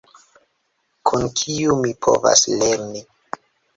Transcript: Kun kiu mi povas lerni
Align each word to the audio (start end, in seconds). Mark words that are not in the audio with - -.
Kun 1.09 1.27
kiu 1.41 1.77
mi 1.85 1.93
povas 2.07 2.43
lerni 2.63 3.05